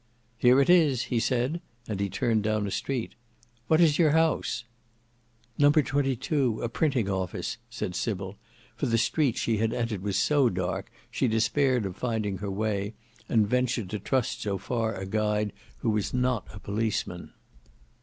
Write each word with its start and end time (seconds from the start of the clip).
"Here 0.39 0.59
it 0.59 0.67
is," 0.67 1.03
he 1.13 1.19
said; 1.19 1.61
and 1.87 1.99
he 1.99 2.09
turned 2.09 2.41
down 2.41 2.65
a 2.65 2.71
street. 2.71 3.13
"What 3.67 3.79
is 3.79 3.99
your 3.99 4.13
house?" 4.17 4.63
"No. 5.59 5.69
22: 5.71 6.63
a 6.63 6.69
printing 6.69 7.07
office." 7.07 7.59
said 7.69 7.93
Sybil; 7.93 8.35
for 8.75 8.87
the 8.87 8.97
street 8.97 9.37
she 9.37 9.57
had 9.57 9.75
entered 9.75 10.01
was 10.01 10.17
so 10.17 10.49
dark 10.49 10.91
she 11.11 11.27
despaired 11.27 11.85
of 11.85 11.95
finding 11.95 12.39
her 12.39 12.49
way, 12.49 12.95
and 13.29 13.47
ventured 13.47 13.91
to 13.91 13.99
trust 13.99 14.41
so 14.41 14.57
far 14.57 14.95
a 14.95 15.05
guide 15.05 15.53
who 15.81 15.91
was 15.91 16.15
not 16.15 16.47
a 16.51 16.57
policeman. 16.59 17.33